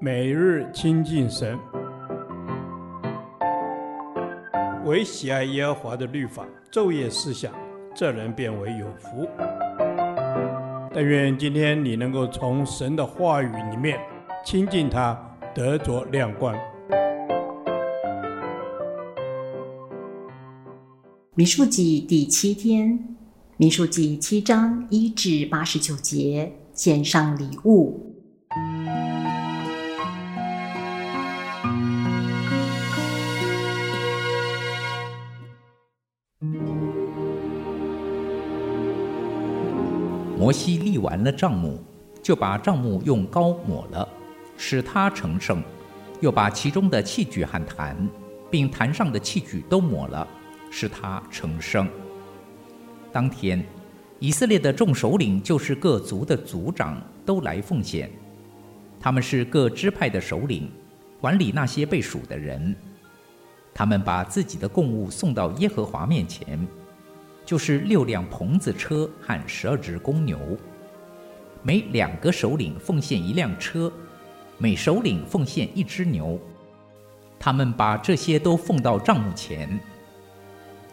[0.00, 1.58] 每日亲近神，
[4.84, 7.52] 唯喜爱耶和华的律法，昼夜思想，
[7.94, 9.28] 这人便为有福。
[10.92, 13.98] 但愿今天你能够从神的话语里面
[14.44, 15.18] 亲近他，
[15.54, 16.54] 得着亮光。
[21.34, 23.16] 民数记第七天，
[23.56, 28.03] 民数记七章一至八十九节，献上礼物。
[40.44, 41.82] 摩西立完了帐幕，
[42.22, 44.06] 就把帐幕用膏抹了，
[44.58, 45.56] 使它成圣；
[46.20, 47.96] 又把其中的器具和坛，
[48.50, 50.28] 并坛上的器具都抹了，
[50.70, 51.88] 使它成圣。
[53.10, 53.64] 当天，
[54.18, 58.10] 以色列的众首领，就是各族的族长，都来奉献。
[59.00, 60.70] 他们是各支派的首领，
[61.22, 62.76] 管理那些被数的人。
[63.72, 66.68] 他们把自己的供物送到耶和华面前。
[67.44, 70.38] 就是六辆棚子车和十二只公牛，
[71.62, 73.92] 每两个首领奉献一辆车，
[74.56, 76.38] 每首领奉献一只牛。
[77.38, 79.78] 他们把这些都奉到帐幕前。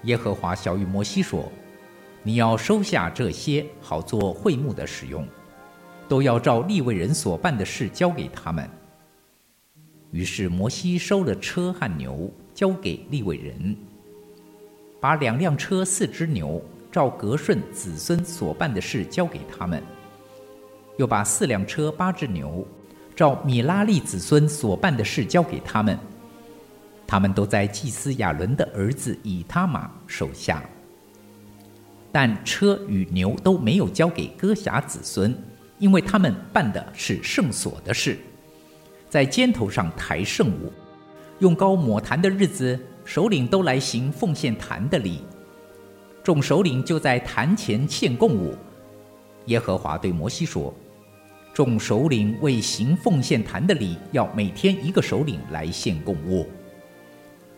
[0.04, 1.50] 耶和华晓諭摩西说
[2.24, 5.26] ：“你要收下这些，好做会幕的使用，
[6.10, 8.70] 都要照利未人所办的事交给他们。”
[10.12, 13.78] 于是摩西收了车和牛，交给利未人。
[15.02, 19.82] 把两辆车、四只牛，照格顺子孙所办的事交给他们；
[20.98, 22.64] 又把四辆车、八只牛，
[23.16, 25.98] 照米拉利子孙所办的事交给他们。
[27.08, 30.64] 他们都在祭司亚伦的儿子以他玛手下。
[32.12, 35.36] 但车与牛都没有交给哥辖子孙，
[35.80, 38.20] 因为他们办的是圣所的事，
[39.10, 40.72] 在肩头上抬圣物，
[41.40, 42.80] 用膏抹坛的日子。
[43.04, 45.22] 首领都来行奉献坛的礼，
[46.24, 48.56] 众首领就在坛前献供物。
[49.48, 50.74] 耶和华对摩西说
[51.52, 56.48] ：“众首领为行奉献坛的礼，要每天一个首领来献供物。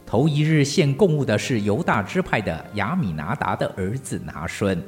[0.06, 4.81] 头一日献供物的是犹大支派的亚米拿达的儿子拿顺，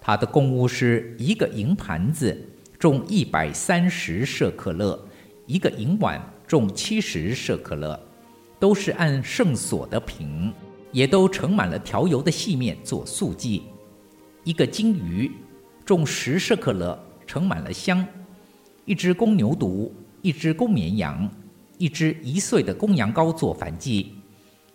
[0.00, 2.36] 他的供物是一个银盘子，
[2.78, 4.96] 重一百三十舍克勒；
[5.46, 8.00] 一个银碗，重七十舍客勒。”
[8.58, 10.52] 都是按圣所的瓶，
[10.92, 13.62] 也都盛满了调油的细面做素祭。
[14.44, 15.30] 一个金鱼，
[15.84, 18.04] 重十舍克勒，盛满了香。
[18.84, 19.90] 一只公牛犊，
[20.22, 21.30] 一只公绵羊，
[21.76, 24.14] 一只一岁的公羊羔做燔祭。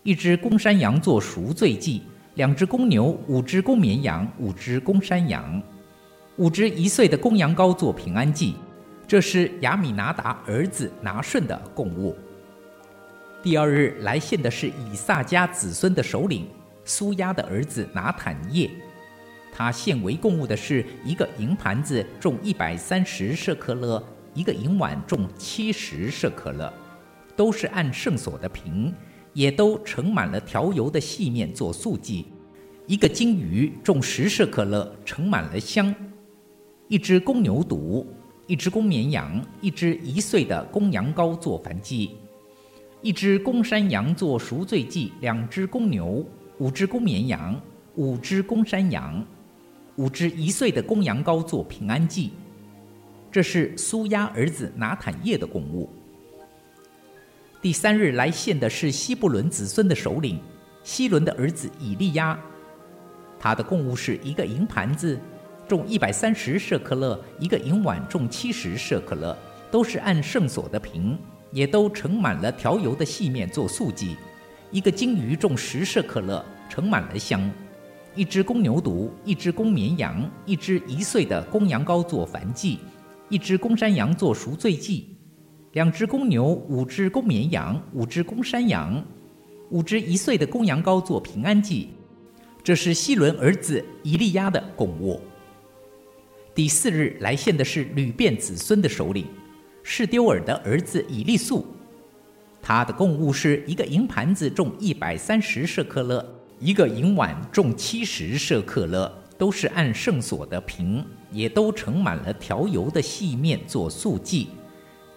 [0.02, 2.02] 一只公山羊做赎罪祭。
[2.34, 5.62] 两只公牛，五只公绵羊，五只公山羊，
[6.36, 8.56] 五只一岁的公羊羔做平安祭。
[9.06, 12.16] 这是亚米拿达儿子拿顺的供物。
[13.44, 16.48] 第二日来献的是以萨迦子孙的首领
[16.82, 18.70] 苏押的儿子拿坦业，
[19.52, 24.02] 他献为供物的是一个银盘子，重一百三十舍客勒；
[24.32, 26.72] 一个银碗重七十舍客勒，
[27.36, 28.90] 都是按圣所的平，
[29.34, 32.24] 也都盛满了调油的细面做素祭；
[32.86, 35.92] 一个金鱼重十舍客勒，盛满了香；
[36.88, 38.06] 一只公牛犊，
[38.46, 42.12] 一只公绵羊，一只一岁的公羊羔做燔祭。
[43.04, 46.24] 一只公山羊做赎罪祭，两只公牛，
[46.56, 47.60] 五只公绵羊，
[47.96, 49.22] 五只公山羊，
[49.96, 52.32] 五只一岁的公羊羔做平安祭。
[53.30, 55.90] 这是苏押儿子拿坦业的供物。
[57.60, 60.40] 第三日来献的是西布伦子孙的首领
[60.82, 62.40] 希伦的儿子以利押，
[63.38, 65.20] 他的供物是一个银盘子，
[65.68, 69.36] 重一百三十舍客勒；一个银碗重七十舍客勒，
[69.70, 71.18] 都是按圣所的平。
[71.54, 74.16] 也都盛满了调油的细面做素祭，
[74.72, 77.48] 一个金鱼重十舍可勒，盛满了香；
[78.16, 82.80] 一只公牛犊，一只公绵羊，一只一岁的公羊羔做燔祭，
[83.28, 85.16] 一只公山羊做赎罪祭，
[85.74, 89.00] 两只公牛，五只公绵羊，五只公山羊，
[89.70, 91.90] 五只一岁的公羊羔做平安祭。
[92.64, 95.20] 这是希伦儿子以利亚的供物。
[96.52, 99.24] 第四日来献的是吕便子孙的首领。
[99.86, 101.66] 是丢尔的儿子以利素，
[102.62, 106.24] 他的贡物是一个银盘子，重一百三十舍克勒；
[106.58, 114.46] 一个银碗重七十舍克勒，都是按圣所的平，也都盛满了调油的细面做素祭；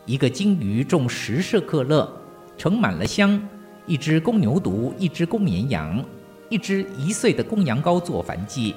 [0.05, 2.21] 一个金鱼重十舍克勒，
[2.57, 3.39] 盛满了香；
[3.85, 6.03] 一只公牛犊，一只公绵羊，
[6.49, 8.75] 一只一岁的公羊羔做燔祭；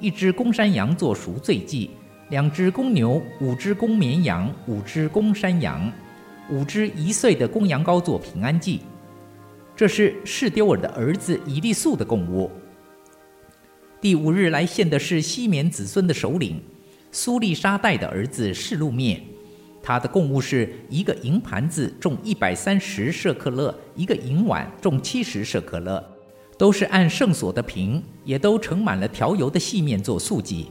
[0.00, 1.90] 一只公山羊做赎罪祭。
[2.30, 5.90] 两只公牛，五只公绵羊，五只公山羊，
[6.50, 8.82] 五只一岁的公羊羔做平安祭，
[9.74, 12.50] 这是士丢尔的儿子以利素的供物。
[13.98, 16.62] 第五日来献的是西缅子孙的首领
[17.10, 19.22] 苏利沙代的儿子示路面，
[19.82, 26.04] 他的供物是一个银盘子重一百三十舍克勒，一个银碗重七十舍克勒，
[26.58, 30.66] 都是按圣所的瓶，也都盛满了调油的细面做素祭。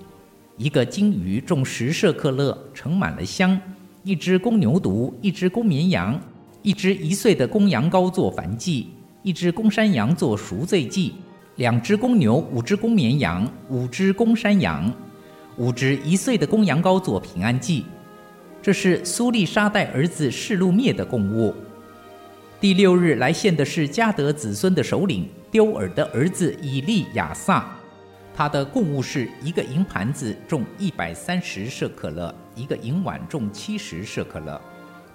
[0.57, 3.59] 一个金鱼重十舍克勒，盛满了香。
[4.03, 6.19] 一只公牛犊，一只公绵羊，
[6.63, 8.87] 一只一岁的公羊羔做燔祭，
[9.21, 11.13] 一只公山羊做赎罪祭，
[11.57, 14.91] 两只公牛，五只公绵羊，五只公山羊，
[15.57, 17.85] 五只一岁的公羊羔做平安祭。
[18.59, 21.53] 这是苏利沙带儿子示路灭的供物。
[22.59, 27.76] 第六日来献的是迦德子孙的首领丢尔的儿子以利亚撒。
[28.37, 34.61] 他的供物是一个银盘子重一百三十舍可勒，一个银碗重七十舍可勒，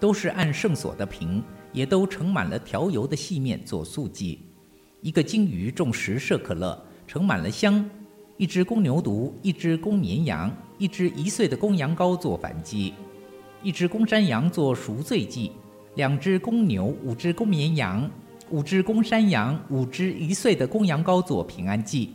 [0.00, 1.40] 都是按圣所的瓶，
[1.72, 4.40] 也都盛满了调油的细面做素祭。
[5.02, 6.76] 一个金鱼重十舍可勒，
[7.06, 7.88] 盛满了香。
[8.38, 12.92] 一只公牛犊，一只公绵羊，一只一岁的公羊羔做燔祭，
[13.62, 15.52] 一只公山羊做赎罪祭，
[15.94, 18.10] 两只公牛，五只公绵羊，
[18.50, 22.14] 五只公山羊，五只一岁的公羊羔做平安祭。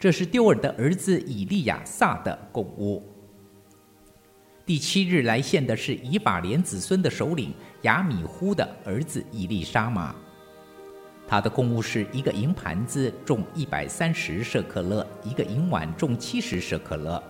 [0.00, 3.02] 这是丢尔的儿子以利亚撒的贡物。
[4.64, 7.52] 第七日来献的是以法莲子孙的首领
[7.82, 10.14] 亚米忽的儿子以利沙玛，
[11.26, 17.20] 他的贡物是一个银盘子重一百三十舍克勒，一个银碗重七十舍克勒，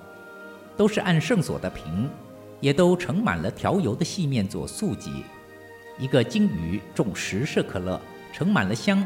[0.76, 2.11] 都是按圣所的瓶，
[2.61, 5.11] 也都盛满了调油的细面做素祭。
[5.99, 7.99] 一个金鱼重十舍克勒，
[8.31, 9.03] 盛满了香。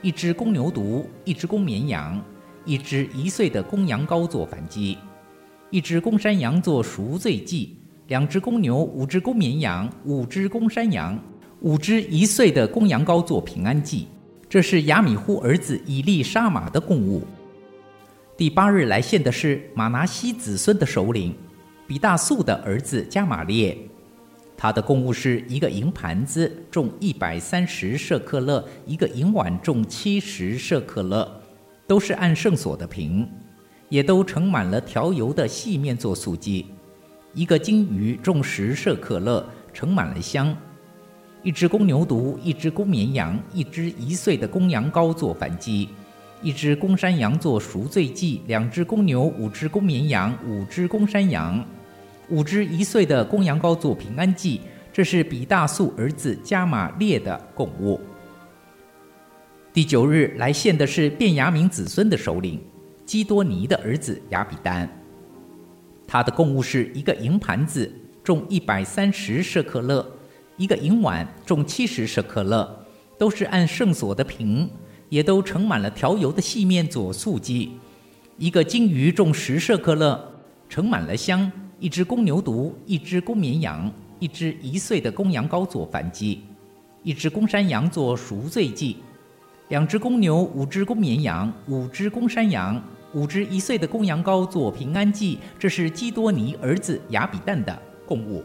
[0.00, 2.24] 一只公牛犊，一只公绵羊。
[2.68, 4.98] 一只一岁的公羊羔做燔祭，
[5.70, 7.74] 一只公山羊做赎罪祭，
[8.08, 11.18] 两只公牛，五只公绵羊，五只公山羊，
[11.60, 14.06] 五只一岁的公羊羔做平安祭。
[14.50, 17.22] 这是亚米忽儿子以利沙玛的供物。
[18.36, 21.34] 第八日来献的是马拿西子孙的首领
[21.86, 23.74] 比大素的儿子加玛列，
[24.58, 31.37] 他的供物是一个银盘子重一百三十舍客勒，一个银碗重七十舍客勒。
[31.88, 33.26] 都是按圣所的瓶，
[33.88, 36.66] 也都盛满了调油的细面做素祭。
[37.32, 40.54] 一个金鱼重十舍可勒，盛满了香。
[41.42, 45.88] 一只公牛犊，一只公绵羊，一只一岁的公羊羔做燔祭。
[46.42, 51.64] 一只公山羊做赎罪祭，两只公牛，五只公绵羊，五只公山羊，
[52.28, 54.60] 五只一岁的公羊羔做平安祭。
[54.92, 57.98] 这是比大素儿子加玛列的供物。
[59.78, 62.60] 第九日来献的是便雅明子孙的首领
[63.06, 64.88] 基多尼的儿子亚比丹，
[66.04, 67.88] 他的供物是一个银盘子
[68.24, 70.04] 重一百三十舍克勒，
[70.56, 72.84] 一个银碗重七十舍克勒，
[73.16, 74.68] 都是按圣所的瓶，
[75.10, 77.70] 也都盛满了调油的细面做素祭。
[78.36, 80.28] 一个金鱼重十舍克勒，
[80.68, 81.48] 盛满了香。
[81.78, 83.88] 一只公牛犊，一只公绵羊，
[84.18, 86.40] 一只一岁的公羊羔做燔祭，
[87.04, 88.96] 一只公山羊做赎罪祭。
[89.68, 92.82] 两只公牛，五只公绵羊，五只公山羊，
[93.12, 95.38] 五只一岁的公羊羔做平安祭。
[95.58, 98.42] 这是基多尼儿子亚比旦的供物。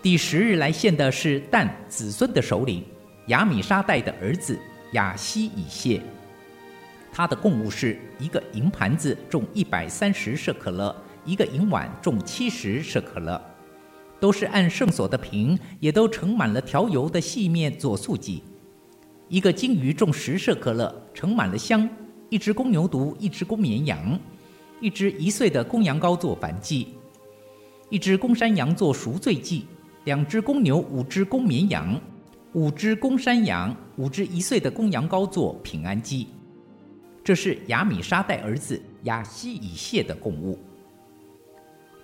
[0.00, 2.84] 第十日来献的是但子孙的首领
[3.26, 4.56] 亚米沙代的儿子
[4.92, 6.00] 亚希以谢，
[7.12, 13.40] 他的供物是一个银盘子重一百三十舍可勒，一个银碗重七十舍可勒，
[14.20, 18.44] 都是按圣所的瓶，也都盛满了调油的细面做素祭。
[19.30, 21.88] 一个鲸鱼重十舍客勒，盛满了香；
[22.30, 24.18] 一只公牛犊，一只公绵羊，
[24.80, 26.88] 一只一岁的公羊羔做繁祭；
[27.90, 29.62] 一只公山羊做赎罪祭；
[30.02, 31.98] 两只公牛，五只公绵羊，
[32.54, 36.26] 五只公山羊，五只一岁的公羊羔做平安祭。
[37.22, 40.58] 这是亚米沙代儿子亚西以谢的供物。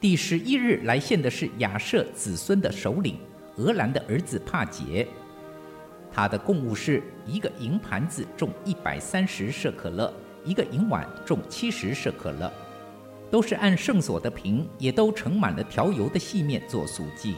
[0.00, 3.18] 第十一日来献的是亚舍子孙的首领
[3.56, 5.04] 俄兰的儿子帕杰。
[6.16, 10.10] 他的供物是一个银盘子重一百三十舍客勒，
[10.46, 12.50] 一个银碗重七十舍客勒，
[13.30, 17.34] 都是按圣所的瓶，也都盛满了调油的细面做素祭。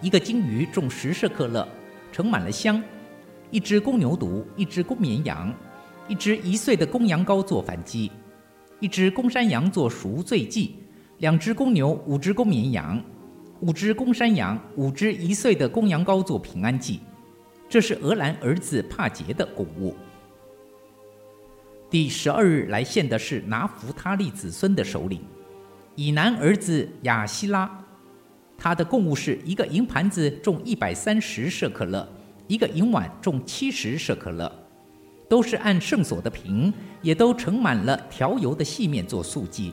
[0.00, 1.66] 一个金鱼重十舍客勒，
[2.12, 2.80] 盛满了香。
[3.50, 5.52] 一只公牛犊，一只公绵羊，
[6.06, 8.08] 一只一岁的公羊羔做反击，
[8.78, 10.76] 一只公山羊做赎罪祭，
[11.18, 13.02] 两只公牛，五只公绵羊，
[13.62, 17.00] 五只公山羊，五只一岁的公羊羔做平安祭。
[17.74, 19.96] 这是俄兰儿子帕杰的供物。
[21.90, 25.20] 第十二日来献的是拿弗他利子孙的首领
[25.96, 27.68] 以南儿子亚希拉，
[28.56, 32.08] 他的贡物是一个银盘子重一百三十舍克勒，
[32.46, 34.48] 一个银碗重七十舍克勒，
[35.28, 39.72] 都是按圣所的瓶，也都盛满了调油的细面做素祭。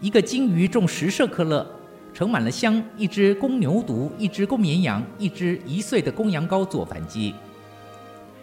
[0.00, 1.68] 一个金鱼重十舍克勒，
[2.16, 7.34] 盛满了香；一只公牛犊，一只公绵羊，一只一岁的公羊羔做燔祭；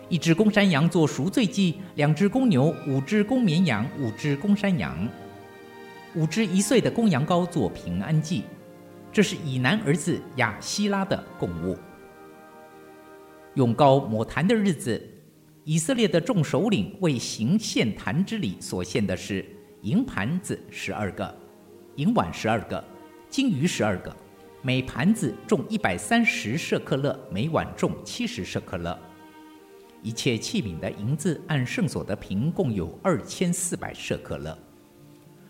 [0.10, 4.96] 一只公山羊做赎罪祭；两只公牛，五只公绵羊，五只公山羊，
[6.14, 8.44] 五只一岁的公羊羔做平安祭。
[9.12, 11.76] 这是以南儿子亚希拉的供物。
[13.56, 15.02] 用膏抹坛的日子，
[15.64, 19.44] 以色列的众首领为行献坛之礼所献的是
[19.82, 21.36] 银盘子十二个，
[21.96, 22.84] 银碗十二个，
[23.34, 24.16] 金鱼十二个，
[24.62, 28.96] 每盘子重一百三十舍克勒，每碗重七十舍克勒。
[30.04, 34.56] 一切器皿的银子按圣所的瓶共有二千四百舍克勒。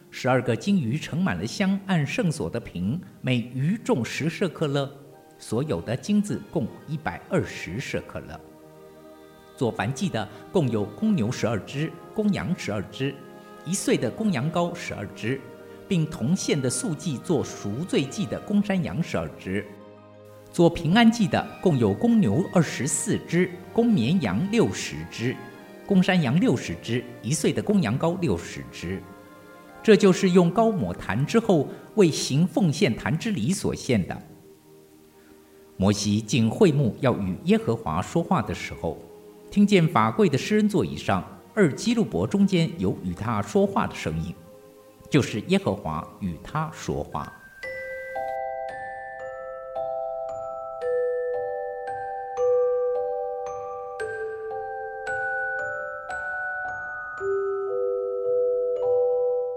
[0.10, 4.90] 十二个金鱼盛满了香，按圣所的瓶，每鱼重十舍克勒，
[5.38, 8.40] 所有的金子共一百二十舍克勒。
[9.58, 13.14] 做燔祭的共有公牛十二只，公羊十二只，
[13.66, 15.42] 一岁的公羊羔十二只，
[15.88, 19.66] 并同献的素祭做赎罪祭的公山羊十二只。
[20.52, 25.36] 做平安祭的共有公牛二十四只，公绵羊六十只，
[25.86, 29.02] 公山羊六十只，一岁的公羊羔六十只。
[29.82, 34.16] 这就是用膏抹坛之后为行奉献坛之礼所献的。
[35.76, 38.98] 摩西进会幕要与耶和华说话的时候，
[39.50, 41.26] 听见法柜的施恩座以上
[41.56, 44.34] 二基路伯中间有与他说话的声音，
[45.14, 47.32] 就是耶和华与他说话。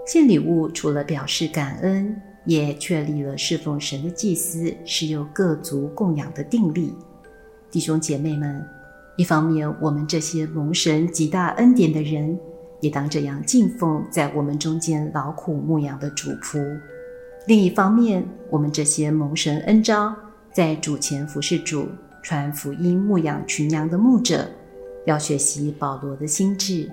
[0.05, 6.93] 献礼物除了表示感恩，也确立了侍奉神的祭司是由各族供养的定例。
[7.71, 8.63] 弟兄姐妹们，
[9.15, 12.39] 一方面，我们这些蒙神极大恩典的人，
[12.79, 16.59] 也当这样敬奉在我们中间劳苦牧养的主仆；
[17.45, 20.15] 另一方面，我们这些蒙神恩召，
[20.51, 21.87] 在主前服侍主、
[22.21, 24.47] 传福音、牧养群羊的牧者，
[25.05, 26.91] 要学习保罗的心志。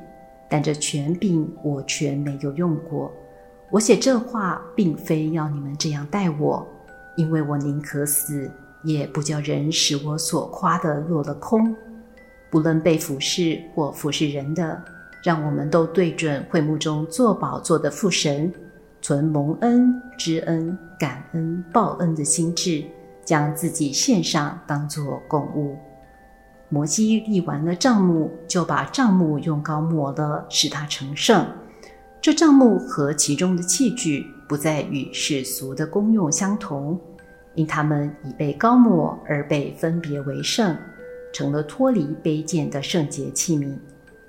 [0.48, 3.10] 但这权柄我全没有用过。
[3.70, 6.64] 我写这话，并非要你们这样待我，
[7.16, 8.48] 因为我宁可死，
[8.84, 11.74] 也不叫人使我所夸的落了空。
[12.50, 14.80] 不论被服侍或服侍人的，
[15.24, 18.52] 让我们都对准会幕中坐宝座的父神，
[19.00, 22.84] 存蒙恩、知恩、感恩、报恩的心志，
[23.24, 25.78] 将自己献上，当作供物。
[26.68, 31.46] 摩西立完了帐幕，就把帐幕用膏抹了，使它成圣。
[32.20, 37.00] 这帐幕和其中的器具不再与世俗的功用相同，
[37.54, 40.76] 因他们已被膏抹而被分别为圣，
[41.32, 43.78] 成了脱离卑贱的圣洁器皿，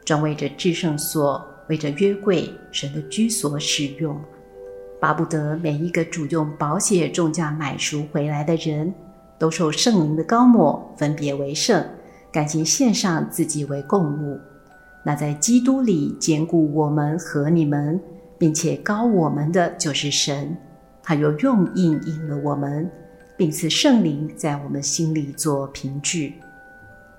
[0.05, 4.17] 专为着至圣所、为着约柜、神的居所使用。
[5.01, 8.93] 巴不得每一个主用宝血重价买赎回来的人，
[9.37, 11.83] 都受圣灵的膏抹，分别为圣。
[12.31, 14.37] 甘心献上自己为供物，
[15.05, 17.97] 那在基督里坚固我们和你们，
[18.37, 20.57] 并且膏我们的就是神，
[21.01, 22.91] 他又用印印了我们，
[23.37, 26.33] 并赐圣灵在我们心里做凭据。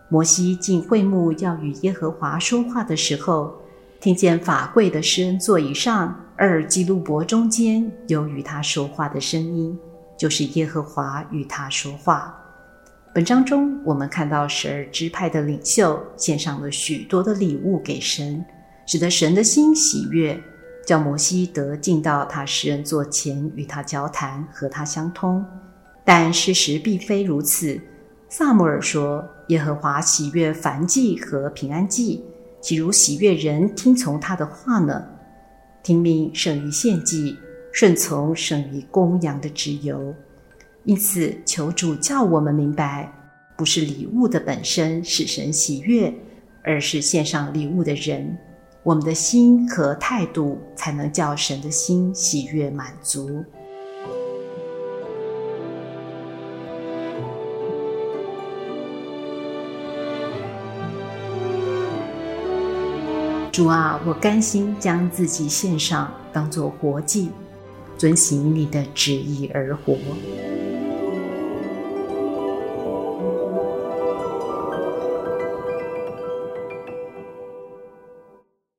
[0.09, 3.53] 摩西进会幕要与耶和华说话的时候，
[4.01, 9.77] 听见法柜的施恩座椅上二基路伯中间有与他说话的声音，
[10.17, 12.33] 就是耶和华与他说话。
[13.13, 18.45] 本章中，我们看到十二支派的领袖献上了许多的礼物给神，
[18.87, 20.41] 使得神的心喜悦，
[20.87, 25.45] 叫摩西得进到他施恩座前与他交谈，和他相通。
[26.05, 27.81] 但事实并非如此。
[28.29, 32.25] 撒母耳说：“耶和华喜悦燔祭和平安祭，
[32.61, 35.07] 岂如喜悦人听从他的话呢？
[35.83, 37.39] 听命胜于献祭，
[37.73, 40.13] 顺从胜于公羊的脂油。”
[40.83, 43.13] 因此，求主叫我们明白，
[43.57, 46.13] 不是礼物的本身使神喜悦，
[46.65, 48.37] 而是献上礼物的人。
[48.83, 53.45] 我们的心和态度，才能叫神的心喜悦满足。
[63.57, 67.31] 主啊，我甘心将自己献上，当作活祭，
[67.97, 69.97] 遵行你的旨意而活。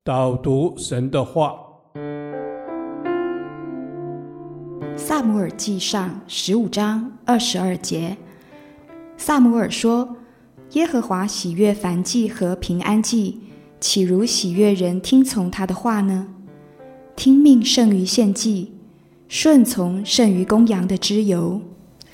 [0.04, 1.56] 导读神的话，
[4.96, 8.16] 《撒母耳记上》十五章二十二节。
[9.18, 10.18] 撒母耳说
[10.74, 13.42] ：“耶和华喜悦燔祭和平安祭，
[13.80, 16.28] 岂如喜悦人听从他的话呢？
[17.16, 18.72] 听命胜于献祭，
[19.28, 21.62] 顺从胜于公羊的脂油。”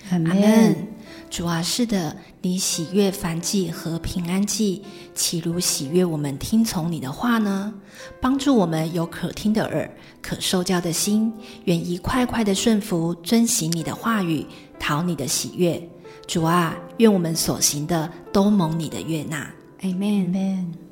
[0.09, 0.87] 阿门。
[1.29, 4.83] 主啊，是的，你喜悦燔祭和平安祭，
[5.15, 7.73] 岂如喜悦我们听从你的话呢？
[8.21, 9.89] 帮助我们有可听的耳，
[10.21, 11.33] 可受教的心，
[11.65, 14.45] 愿意快快的顺服，遵行你的话语，
[14.77, 15.89] 讨你的喜悦。
[16.27, 19.51] 主啊，愿我们所行的都蒙你的悦纳。
[19.81, 20.82] Amen。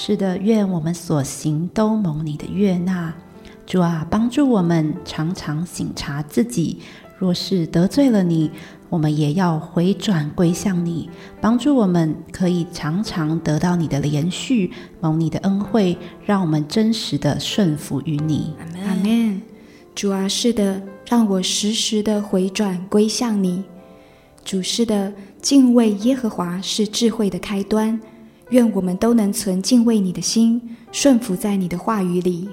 [0.00, 3.12] 是的，愿我们所行都蒙你的悦纳。
[3.66, 6.78] 主啊，帮助我们常常省察自己，
[7.18, 8.48] 若是得罪了你。
[8.90, 18.54] 我们也要回转归向你，帮助我们可以常常得到你的怜恤，蒙你的恩惠，让我们真实的顺服于你。
[18.86, 19.42] 阿门。
[19.96, 23.64] 主啊，是的，让我时时的回转归向你。
[24.44, 25.12] 主是的，
[25.42, 28.00] 敬畏耶和华是智慧的开端。
[28.50, 32.48] 愿我们都能存敬畏你的心，顺服在你的话语里。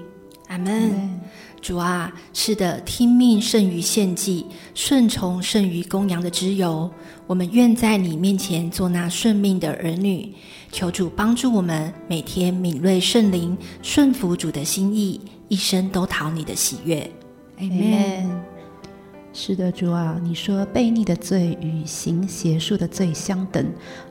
[0.48, 1.20] 阿门。
[1.62, 6.88] 主啊，是的，听命胜于献祭，顺从胜于公羊的脂油。
[7.26, 10.32] 我们愿在你面前做那顺命的儿女。
[10.70, 17.10] 求主帮助我们，每天敏锐圣灵，顺服主的心意，一生都讨你的喜悦。
[17.58, 18.55] 阿门。
[19.38, 23.70] 是的，主啊，你说悖逆的罪与行邪术的罪相等，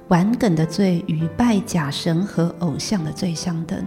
[0.09, 3.83] 顽梗的罪与拜假神和偶像的罪相等。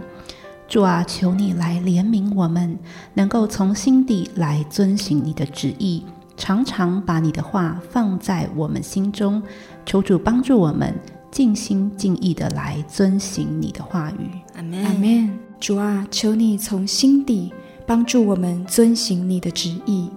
[0.66, 2.76] 主啊，求你来怜悯我们，
[3.14, 6.02] 能够从心底来遵行你的旨意，
[6.36, 9.40] 常常把你的话放在我们心中。
[9.86, 10.92] 求主帮助我们
[11.30, 14.40] 尽心尽意的来遵行你的话语。
[14.56, 14.84] 阿门。
[14.84, 15.38] 阿门。
[15.60, 17.52] 主啊，求你从心底
[17.86, 20.10] 帮助我们遵行你的旨意。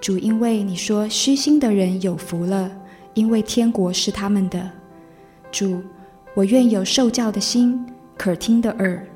[0.00, 2.70] 主，因为你说虚心的人有福了，
[3.14, 4.70] 因为天国是他们的。
[5.52, 5.82] 主，
[6.34, 7.84] 我愿有受教的心，
[8.16, 9.06] 可听的耳。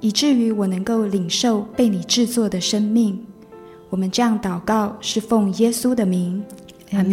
[0.00, 3.24] 以至于我能够领受被你制作的生命。
[3.88, 6.42] 我们这样祷告，是奉耶稣的名，
[6.90, 7.12] 阿门。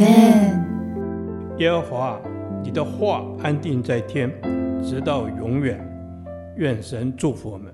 [1.60, 2.20] 耶和华，
[2.64, 4.34] 你的话安定在天，
[4.84, 5.80] 直到永远。
[6.58, 7.72] 愿神祝福我们。